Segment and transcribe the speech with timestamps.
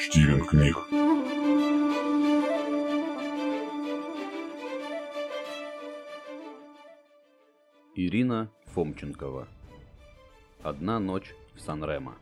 [0.00, 0.76] Стивен Книг.
[7.94, 9.46] Ирина Фомченкова.
[10.62, 12.14] Одна ночь в Сан-Ремо.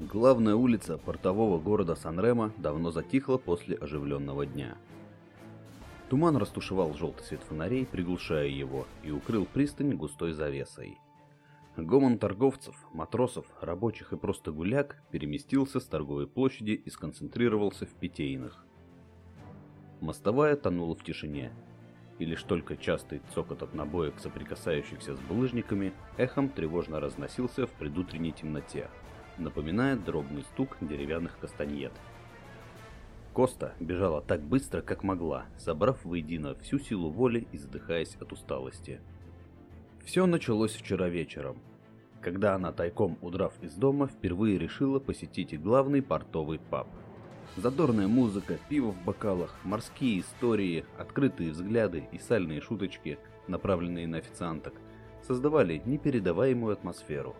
[0.00, 4.76] Главная улица портового города Сан-Ремо давно затихла после оживленного дня.
[6.10, 10.98] Туман растушевал желтый свет фонарей, приглушая его, и укрыл пристань густой завесой.
[11.76, 18.64] Гомон торговцев, матросов, рабочих и просто гуляк переместился с торговой площади и сконцентрировался в питейных.
[20.00, 21.52] Мостовая тонула в тишине,
[22.20, 28.30] и лишь только частый цокот от набоек, соприкасающихся с булыжниками, эхом тревожно разносился в предутренней
[28.30, 28.88] темноте,
[29.36, 31.92] напоминая дробный стук деревянных кастаньет.
[33.32, 39.00] Коста бежала так быстро, как могла, собрав воедино всю силу воли и задыхаясь от усталости.
[40.04, 41.56] Все началось вчера вечером,
[42.20, 46.88] когда она, тайком удрав из дома, впервые решила посетить главный портовый паб.
[47.56, 54.74] Задорная музыка, пиво в бокалах, морские истории, открытые взгляды и сальные шуточки, направленные на официанток,
[55.22, 57.34] создавали непередаваемую атмосферу.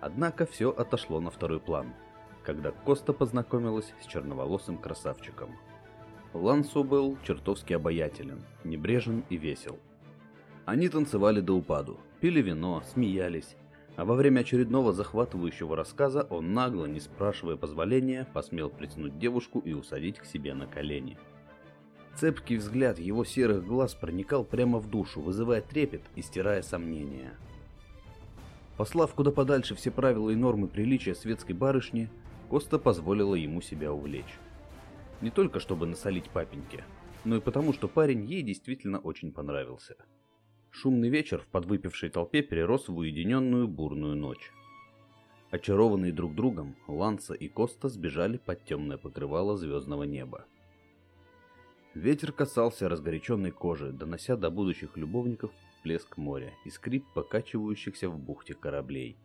[0.00, 1.94] Однако все отошло на второй план,
[2.42, 5.50] когда Коста познакомилась с черноволосым красавчиком.
[6.34, 9.78] Лансо был чертовски обаятелен, небрежен и весел.
[10.64, 13.56] Они танцевали до упаду, пили вино, смеялись,
[13.96, 19.72] а во время очередного захватывающего рассказа он нагло, не спрашивая позволения, посмел притянуть девушку и
[19.72, 21.18] усадить к себе на колени.
[22.14, 27.32] Цепкий взгляд его серых глаз проникал прямо в душу, вызывая трепет и стирая сомнения.
[28.76, 32.08] Послав куда подальше все правила и нормы приличия светской барышни,
[32.48, 34.38] Коста позволила ему себя увлечь.
[35.22, 36.84] Не только чтобы насолить папеньке,
[37.24, 39.96] но и потому, что парень ей действительно очень понравился.
[40.74, 44.50] Шумный вечер в подвыпившей толпе перерос в уединенную бурную ночь.
[45.50, 50.46] Очарованные друг другом, Ланса и Коста сбежали под темное покрывало звездного неба.
[51.94, 55.52] Ветер касался разгоряченной кожи, донося до будущих любовников
[55.82, 59.18] плеск моря и скрип покачивающихся в бухте кораблей.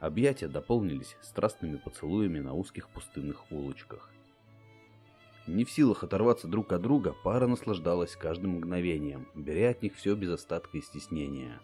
[0.00, 4.13] Объятия дополнились страстными поцелуями на узких пустынных улочках.
[5.46, 10.14] Не в силах оторваться друг от друга, пара наслаждалась каждым мгновением, беря от них все
[10.14, 11.60] без остатка и стеснения.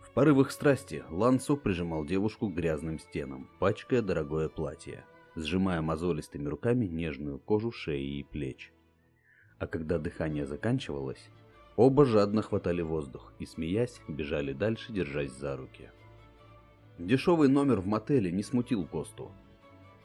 [0.00, 5.04] В порывах страсти Лансо прижимал девушку к грязным стенам, пачкая дорогое платье,
[5.36, 8.72] сжимая мозолистыми руками нежную кожу шеи и плеч.
[9.60, 11.30] А когда дыхание заканчивалось,
[11.76, 15.90] оба жадно хватали воздух и, смеясь, бежали дальше, держась за руки.
[16.98, 19.30] Дешевый номер в мотеле не смутил Косту,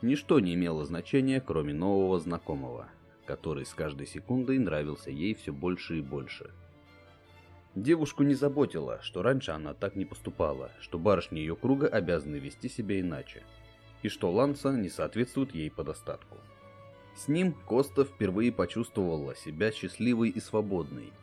[0.01, 2.87] Ничто не имело значения, кроме нового знакомого,
[3.25, 6.49] который с каждой секундой нравился ей все больше и больше.
[7.75, 12.67] Девушку не заботило, что раньше она так не поступала, что барышни ее круга обязаны вести
[12.67, 13.43] себя иначе,
[14.01, 16.37] и что Ланса не соответствует ей по достатку.
[17.15, 21.13] С ним Коста впервые почувствовала себя счастливой и свободной,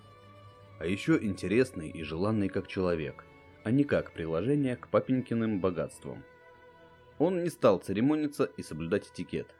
[0.78, 3.24] а еще интересной и желанной как человек,
[3.64, 6.22] а не как приложение к папенькиным богатствам–
[7.18, 9.54] он не стал церемониться и соблюдать этикет,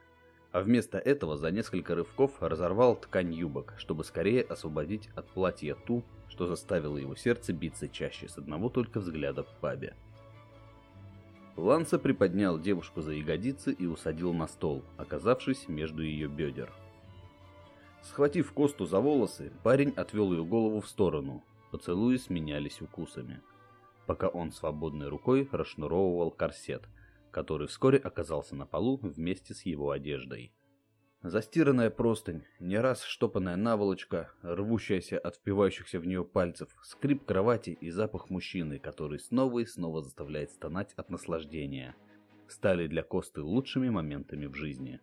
[0.51, 6.03] а вместо этого за несколько рывков разорвал ткань юбок, чтобы скорее освободить от платья ту,
[6.29, 9.95] что заставило его сердце биться чаще с одного только взгляда в пабе.
[11.55, 16.71] Ланса приподнял девушку за ягодицы и усадил на стол, оказавшись между ее бедер.
[18.01, 21.43] Схватив Косту за волосы, парень отвел ее голову в сторону.
[21.71, 23.41] Поцелуи сменялись укусами,
[24.07, 26.83] пока он свободной рукой расшнуровывал корсет–
[27.31, 30.53] который вскоре оказался на полу вместе с его одеждой.
[31.21, 37.89] Застиранная простынь, не раз штопанная наволочка, рвущаяся от впивающихся в нее пальцев, скрип кровати и
[37.89, 41.93] запах мужчины, который снова и снова заставляет стонать от наслаждения,
[42.47, 45.01] стали для Косты лучшими моментами в жизни.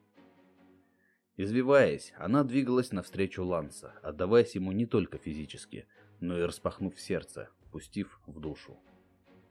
[1.37, 5.87] Извиваясь, она двигалась навстречу Ланса, отдаваясь ему не только физически,
[6.21, 8.79] но и распахнув сердце, пустив в душу.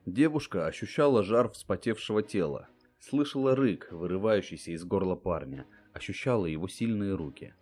[0.06, 2.68] Девушка ощущала жар вспотевшего тела,
[3.00, 7.56] слышала рык, вырывающийся из горла парня, ощущала его сильные руки.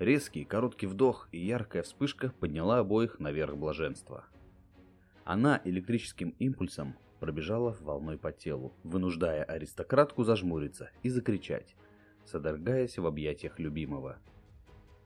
[0.00, 4.26] Резкий короткий вдох и яркая вспышка подняла обоих наверх блаженства.
[5.22, 11.76] Она электрическим импульсом пробежала волной по телу, вынуждая аристократку зажмуриться и закричать,
[12.24, 14.18] содрогаясь в объятиях любимого.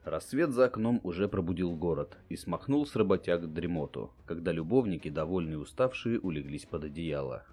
[0.03, 5.57] Рассвет за окном уже пробудил город и смахнул с работяг дремоту, когда любовники, довольные и
[5.57, 7.45] уставшие, улеглись под одеяло.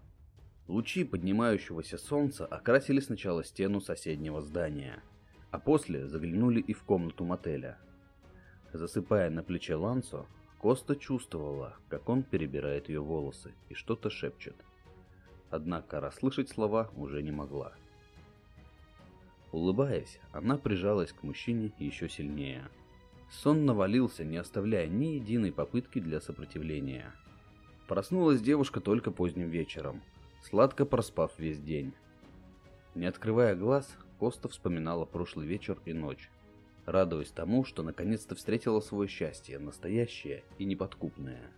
[0.67, 5.03] Лучи поднимающегося солнца окрасили сначала стену соседнего здания,
[5.53, 7.79] а после заглянули и в комнату мотеля.
[8.73, 10.27] Засыпая на плече Лансо,
[10.61, 14.57] Коста чувствовала, как он перебирает ее волосы и что-то шепчет.
[15.51, 17.73] Однако расслышать слова уже не могла.
[19.53, 22.69] Улыбаясь, она прижалась к мужчине еще сильнее.
[23.31, 27.13] Сон навалился, не оставляя ни единой попытки для сопротивления.
[27.89, 30.03] Проснулась девушка только поздним вечером,
[30.43, 31.93] сладко проспав весь день.
[32.95, 36.31] Не открывая глаз, Коста вспоминала прошлый вечер и ночь,
[36.87, 41.51] радуясь тому, что наконец-то встретила свое счастье, настоящее и неподкупное.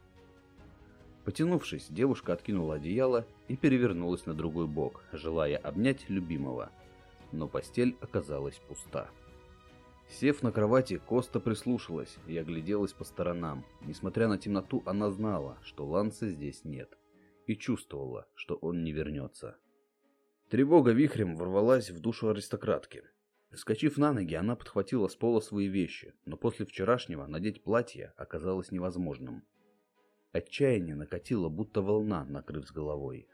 [1.25, 6.71] Потянувшись, девушка откинула одеяло и перевернулась на другой бок, желая обнять любимого.
[7.33, 9.11] Но постель оказалась пуста.
[10.09, 13.65] Сев на кровати, Коста прислушалась и огляделась по сторонам.
[13.81, 16.99] Несмотря на темноту, она знала, что Ланса здесь нет,
[17.47, 19.57] и чувствовала, что он не вернется.
[20.51, 23.05] Тревога вихрем ворвалась в душу аристократки.
[23.55, 28.71] Скочив на ноги, она подхватила с пола свои вещи, но после вчерашнего надеть платье оказалось
[28.71, 29.45] невозможным.
[30.33, 33.29] Отчаяние накатило, будто волна, накрыв с головой.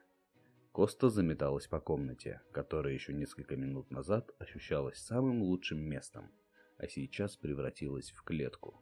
[0.78, 6.30] Коста заметалась по комнате, которая еще несколько минут назад ощущалась самым лучшим местом,
[6.76, 8.80] а сейчас превратилась в клетку.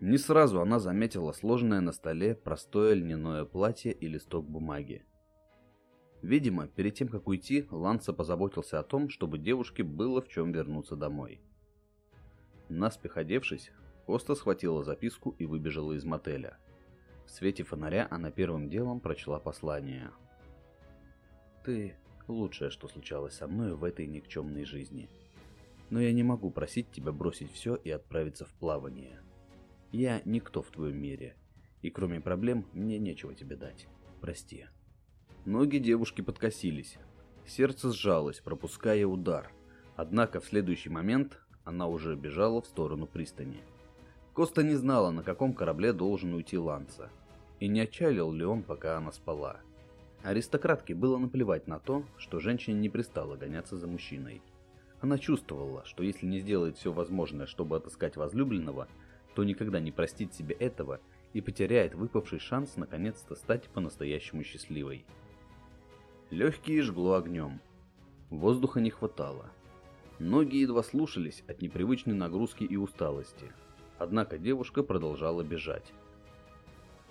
[0.00, 5.04] Не сразу она заметила сложенное на столе простое льняное платье и листок бумаги.
[6.22, 10.96] Видимо, перед тем, как уйти, Ланса позаботился о том, чтобы девушке было в чем вернуться
[10.96, 11.42] домой.
[12.70, 13.72] Наспех одевшись,
[14.06, 16.56] Коста схватила записку и выбежала из мотеля.
[17.26, 20.10] В свете фонаря она первым делом прочла послание.
[21.64, 21.96] «Ты
[22.28, 25.08] лучшее, что случалось со мной в этой никчемной жизни»,
[25.90, 29.20] но я не могу просить тебя бросить все и отправиться в плавание.
[29.92, 31.36] Я никто в твоем мире,
[31.82, 33.86] и кроме проблем мне нечего тебе дать.
[34.20, 34.66] Прости.
[35.44, 36.98] Ноги девушки подкосились.
[37.46, 39.52] Сердце сжалось, пропуская удар.
[39.94, 43.62] Однако в следующий момент она уже бежала в сторону пристани.
[44.32, 47.10] Коста не знала, на каком корабле должен уйти Ланца,
[47.60, 49.60] и не отчалил ли он, пока она спала.
[50.24, 54.40] Аристократке было наплевать на то, что женщине не пристало гоняться за мужчиной.
[55.02, 58.88] Она чувствовала, что если не сделает все возможное, чтобы отыскать возлюбленного,
[59.34, 61.00] то никогда не простит себе этого
[61.34, 65.04] и потеряет выпавший шанс наконец-то стать по-настоящему счастливой.
[66.30, 67.60] Легкие жгло огнем.
[68.30, 69.50] Воздуха не хватало.
[70.18, 73.52] Ноги едва слушались от непривычной нагрузки и усталости.
[73.98, 75.92] Однако девушка продолжала бежать.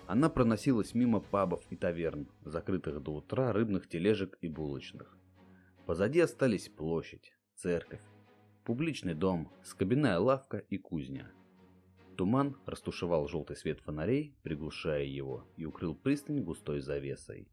[0.06, 5.16] Она проносилась мимо пабов и таверн, закрытых до утра рыбных тележек и булочных.
[5.86, 8.02] Позади остались площадь, церковь,
[8.64, 11.30] публичный дом, скобяная лавка и кузня.
[12.16, 17.48] Туман растушевал желтый свет фонарей, приглушая его, и укрыл пристань густой завесой.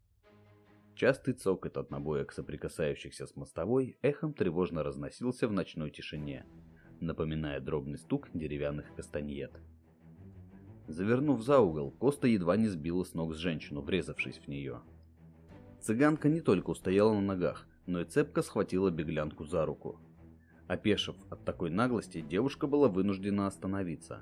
[0.96, 6.46] Частый цокот от набоек, соприкасающихся с мостовой, эхом тревожно разносился в ночной тишине,
[7.00, 9.52] напоминая дробный стук деревянных кастаньет.
[10.92, 14.82] Завернув за угол, Коста едва не сбила с ног с женщину, врезавшись в нее.
[15.80, 20.00] Цыганка не только устояла на ногах, но и цепко схватила беглянку за руку.
[20.68, 24.22] Опешив от такой наглости, девушка была вынуждена остановиться.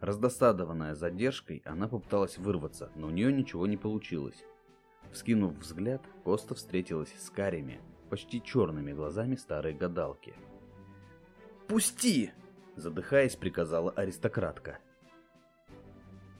[0.00, 4.44] Раздосадованная задержкой, она попыталась вырваться, но у нее ничего не получилось.
[5.12, 10.34] Вскинув взгляд, Коста встретилась с карими, почти черными глазами старой гадалки.
[11.68, 12.32] «Пусти!»–
[12.76, 14.80] задыхаясь, приказала аристократка.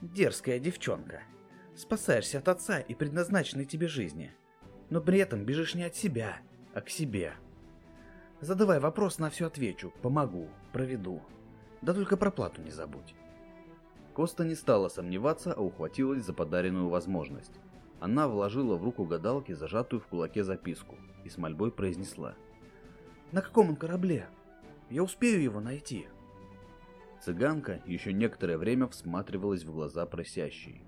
[0.01, 1.23] «Дерзкая девчонка.
[1.75, 4.33] Спасаешься от отца и предназначенной тебе жизни
[4.91, 6.39] но при этом бежишь не от себя,
[6.75, 7.35] а к себе.
[8.41, 11.23] Задавай вопрос, на все отвечу, помогу, проведу.
[11.83, 13.15] Да только про плату не забудь.
[14.15, 17.53] Коста не стала сомневаться, а ухватилась за подаренную возможность.
[18.01, 22.35] Она вложила в руку гадалки зажатую в кулаке записку и с мольбой произнесла.
[23.33, 24.29] «На каком он корабле?
[24.89, 26.07] Я успею его найти».
[27.21, 30.83] Цыганка еще некоторое время всматривалась в глаза просящей,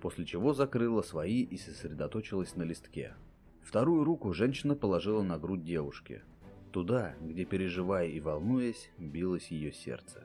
[0.00, 3.14] после чего закрыла свои и сосредоточилась на листке.
[3.62, 6.22] Вторую руку женщина положила на грудь девушки,
[6.70, 10.24] туда, где, переживая и волнуясь, билось ее сердце.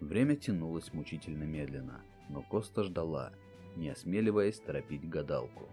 [0.00, 3.32] Время тянулось мучительно медленно, но Коста ждала,
[3.76, 5.68] не осмеливаясь торопить гадалку.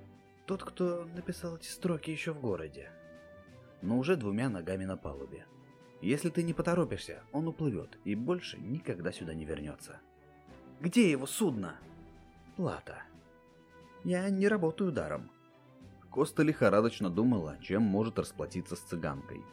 [0.46, 2.92] «Тот, кто написал эти строки еще в городе,
[3.82, 5.46] но уже двумя ногами на палубе.
[6.02, 10.00] Если ты не поторопишься, он уплывет и больше никогда сюда не вернется.
[10.80, 11.76] Где его судно?»
[12.58, 13.04] плата.
[14.04, 15.30] Я не работаю даром.
[16.10, 19.44] Коста лихорадочно думала, чем может расплатиться с цыганкой.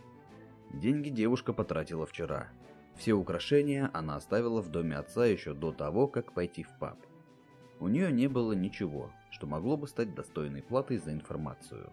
[0.73, 2.49] Деньги девушка потратила вчера.
[2.97, 6.99] Все украшения она оставила в доме отца еще до того, как пойти в паб.
[7.79, 11.93] У нее не было ничего, что могло бы стать достойной платой за информацию.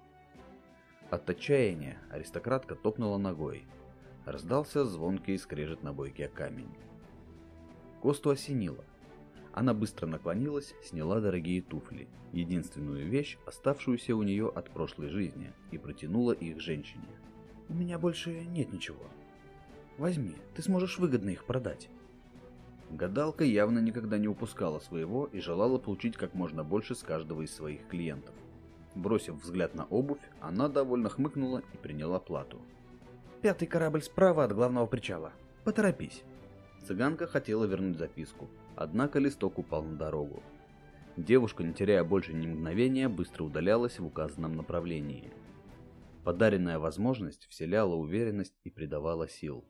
[1.09, 3.65] От отчаяния аристократка топнула ногой.
[4.25, 6.69] Раздался звонкий скрежет на бойке камень.
[8.01, 8.83] Косту осенило.
[9.51, 15.77] Она быстро наклонилась, сняла дорогие туфли, единственную вещь, оставшуюся у нее от прошлой жизни, и
[15.77, 17.07] протянула их женщине.
[17.67, 19.03] У меня больше нет ничего.
[19.97, 21.89] Возьми, ты сможешь выгодно их продать.
[22.91, 27.53] Гадалка явно никогда не упускала своего и желала получить как можно больше с каждого из
[27.53, 28.35] своих клиентов.
[28.95, 32.59] Бросив взгляд на обувь, она довольно хмыкнула и приняла плату.
[33.41, 35.33] Пятый корабль справа от главного причала.
[35.63, 36.23] Поторопись.
[36.85, 40.43] Цыганка хотела вернуть записку, однако листок упал на дорогу.
[41.17, 45.33] Девушка, не теряя больше ни мгновения, быстро удалялась в указанном направлении.
[46.23, 49.65] Подаренная возможность вселяла уверенность и придавала сил.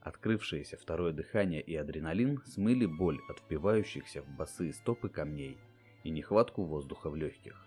[0.00, 5.58] Открывшееся второе дыхание и адреналин смыли боль от впивающихся в босые стопы камней
[6.02, 7.64] и нехватку воздуха в легких.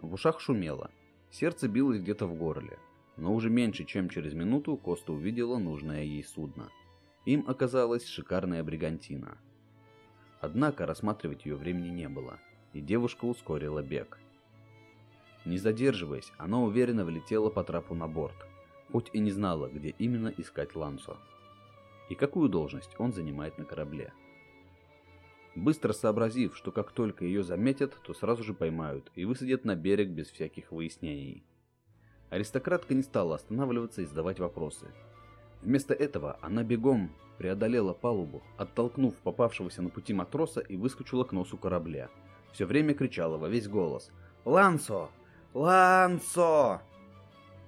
[0.00, 0.90] В ушах шумело,
[1.30, 2.76] сердце билось где-то в горле,
[3.16, 6.70] но уже меньше, чем через минуту Коста увидела нужное ей судно.
[7.24, 9.38] Им оказалась шикарная бригантина.
[10.40, 12.38] Однако рассматривать ее времени не было,
[12.72, 14.18] и девушка ускорила бег.
[15.44, 18.36] Не задерживаясь, она уверенно влетела по трапу на борт,
[18.90, 21.16] хоть и не знала, где именно искать Лансо
[22.10, 24.12] и какую должность он занимает на корабле.
[25.54, 30.08] Быстро сообразив, что как только ее заметят, то сразу же поймают и высадят на берег
[30.08, 31.44] без всяких выяснений.
[32.30, 34.86] Аристократка не стала останавливаться и задавать вопросы.
[35.62, 41.58] Вместо этого она бегом преодолела палубу, оттолкнув попавшегося на пути матроса и выскочила к носу
[41.58, 42.08] корабля.
[42.52, 44.10] Все время кричала во весь голос
[44.44, 45.08] «Лансо!
[45.52, 46.82] Лансо!»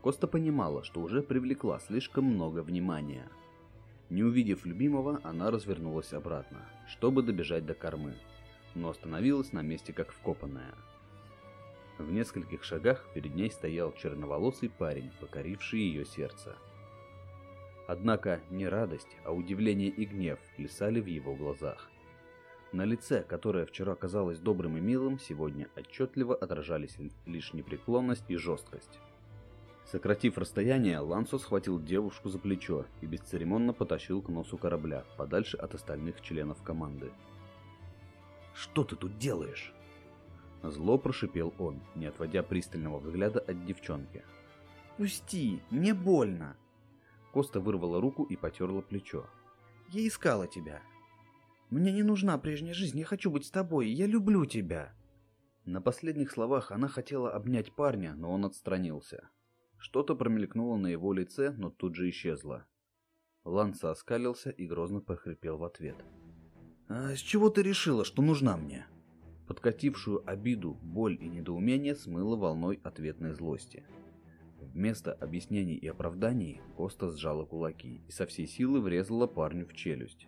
[0.03, 3.29] Коста понимала, что уже привлекла слишком много внимания–
[4.13, 8.13] не увидев любимого, она развернулась обратно, чтобы добежать до кормы,
[8.75, 10.75] но остановилась на месте как вкопанная.
[12.03, 16.57] В нескольких шагах перед ней стоял черноволосый парень, покоривший ее сердце.
[17.87, 21.89] Однако не радость, а удивление и гнев плясали в его глазах.
[22.73, 28.99] На лице, которое вчера казалось добрым и милым, сегодня отчетливо отражались лишь непреклонность и жесткость.
[29.85, 35.75] Сократив расстояние, Лансо схватил девушку за плечо и бесцеремонно потащил к носу корабля, подальше от
[35.75, 37.13] остальных членов команды.
[38.55, 39.73] «Что ты тут делаешь?»
[40.63, 44.25] Зло прошипел он, не отводя пристального взгляда от девчонки.
[44.97, 46.57] «Пусти, мне больно!»
[47.33, 49.27] Коста вырвала руку и потерла плечо.
[49.89, 50.83] «Я искала тебя.
[51.71, 54.95] Мне не нужна прежняя жизнь, я хочу быть с тобой, я люблю тебя!»
[55.65, 59.31] На последних словах она хотела обнять парня, но он отстранился.
[59.79, 62.67] Что-то промелькнуло на его лице, но тут же исчезло.
[63.45, 65.97] Ланса оскалился и грозно прохрипел в ответ.
[66.89, 68.87] «А с чего ты решила, что нужна мне?»
[69.53, 73.85] Подкатившую обиду, боль и недоумение смыло волной ответной злости.
[74.59, 80.27] Вместо объяснений и оправданий Коста сжала кулаки и со всей силы врезала парню в челюсть.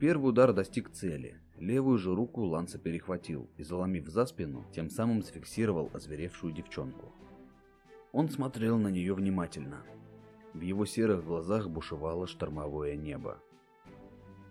[0.00, 1.40] Первый удар достиг цели.
[1.60, 7.12] Левую же руку Ланса перехватил и, заломив за спину, тем самым сфиксировал озверевшую девчонку.
[8.10, 9.84] Он смотрел на нее внимательно.
[10.54, 13.40] В его серых глазах бушевало штормовое небо.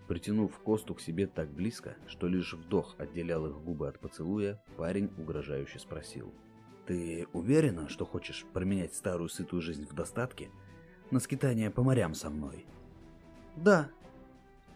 [0.08, 5.12] Притянув Косту к себе так близко, что лишь вдох отделял их губы от поцелуя, парень
[5.18, 6.34] угрожающе спросил.
[6.86, 10.50] «Ты уверена, что хочешь променять старую сытую жизнь в достатке
[11.12, 12.66] на скитание по морям со мной?»
[13.58, 13.90] «Да».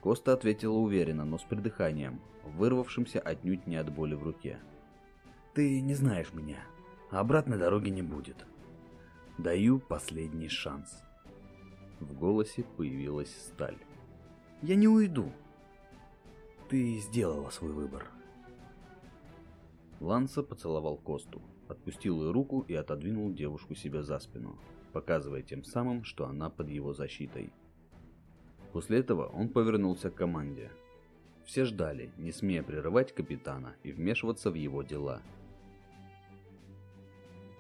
[0.02, 4.60] Коста ответила уверенно, но с придыханием, вырвавшимся отнюдь не от боли в руке.
[5.54, 6.58] «Ты не знаешь меня,
[7.12, 8.46] а обратной дороги не будет.
[9.38, 11.04] Даю последний шанс.
[12.00, 13.78] В голосе появилась сталь.
[14.62, 15.32] Я не уйду.
[16.70, 18.08] Ты сделала свой выбор.
[20.00, 24.58] Ланса поцеловал Косту, отпустил ее руку и отодвинул девушку себе за спину,
[24.94, 27.52] показывая тем самым, что она под его защитой.
[28.72, 30.72] После этого он повернулся к команде.
[31.46, 35.22] Все ждали, не смея прерывать капитана и вмешиваться в его дела–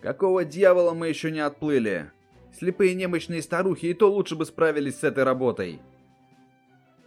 [0.02, 2.10] Какого дьявола мы еще не отплыли?
[2.58, 5.80] Слепые немощные старухи и то лучше бы справились с этой работой.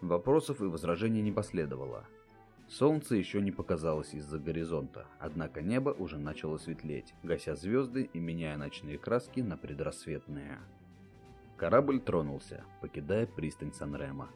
[0.04, 2.04] Вопросов и возражений не последовало.
[2.68, 8.58] Солнце еще не показалось из-за горизонта, однако небо уже начало светлеть, гася звезды и меняя
[8.58, 10.58] ночные краски на предрассветные.
[11.56, 14.28] Корабль тронулся, покидая пристань Санрема.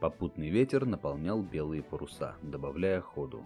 [0.00, 3.44] Попутный ветер наполнял белые паруса, добавляя ходу.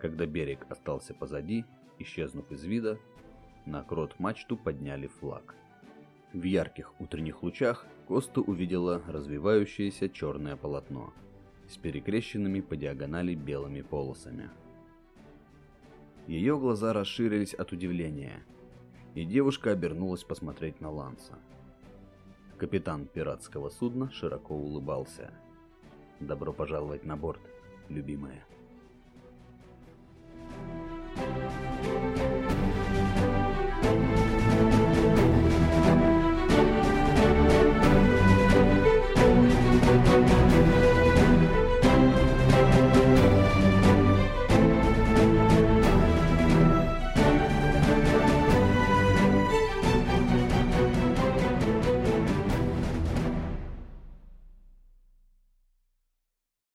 [0.00, 1.64] Когда берег остался позади,
[1.98, 3.00] исчезнув из вида,
[3.66, 5.56] на крот-мачту подняли флаг.
[6.32, 11.12] В ярких утренних лучах Коста увидела развивающееся черное полотно
[11.68, 14.50] с перекрещенными по диагонали белыми полосами.
[16.26, 18.42] Ее глаза расширились от удивления,
[19.14, 21.38] и девушка обернулась посмотреть на Ланса.
[22.56, 25.32] Капитан пиратского судна широко улыбался.
[26.20, 27.40] «Добро пожаловать на борт,
[27.88, 28.44] любимая».